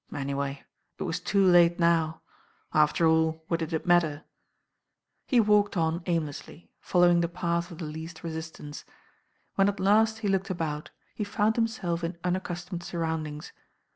Anyway, 0.15 0.63
it 0.97 1.03
was 1.03 1.19
too 1.19 1.45
late 1.45 1.79
now. 1.79 2.23
After 2.73 3.05
all, 3.05 3.45
what 3.47 3.59
did 3.59 3.71
it 3.71 3.85
matter? 3.85 4.23
He 5.27 5.39
walked 5.39 5.77
on 5.77 6.01
aimlessly, 6.07 6.71
following 6.79 7.21
the 7.21 7.27
path 7.29 7.69
of 7.69 7.77
the 7.77 7.85
least 7.85 8.23
resistance. 8.23 8.83
When 9.53 9.69
at 9.69 9.79
last 9.79 10.17
he 10.25 10.27
looked 10.27 10.49
about, 10.49 10.89
he 11.13 11.23
found 11.23 11.55
himself 11.55 12.03
in 12.03 12.17
unaccustomed 12.23 12.81
surroundings. 12.81 13.51